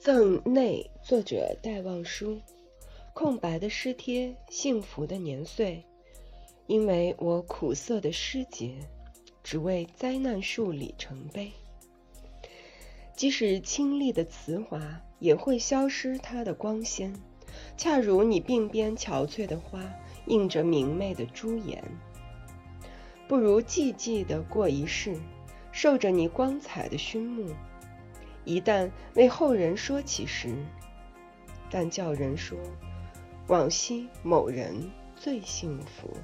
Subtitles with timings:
[0.00, 2.40] 赠内，作者戴望舒。
[3.14, 5.82] 空白的诗帖，幸福的年岁。
[6.68, 8.76] 因为我苦涩的诗节，
[9.42, 11.50] 只为灾难树里程碑。
[13.16, 17.12] 即使清丽的词华，也会消失它的光鲜。
[17.76, 19.82] 恰如你鬓边憔悴的花，
[20.26, 21.82] 映着明媚的朱颜。
[23.26, 25.18] 不如寂寂的过一世，
[25.72, 27.52] 受着你光彩的熏沐。
[28.48, 30.48] 一旦为后人说起时，
[31.70, 32.56] 但叫人说，
[33.46, 36.16] 往昔某人最幸福。